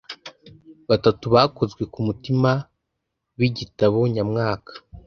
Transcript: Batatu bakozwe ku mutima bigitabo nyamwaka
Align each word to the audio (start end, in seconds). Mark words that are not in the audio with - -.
Batatu 0.89 1.25
bakozwe 1.35 1.83
ku 1.93 1.99
mutima 2.07 2.51
bigitabo 3.39 3.97
nyamwaka 4.13 4.73